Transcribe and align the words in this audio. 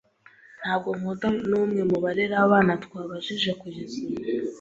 Ntabwo 0.61 0.89
nkunda 0.97 1.27
numwe 1.49 1.81
mubarera 1.89 2.35
abana 2.45 2.71
twabajije 2.83 3.51
kugeza 3.61 3.95
ubu. 4.03 4.17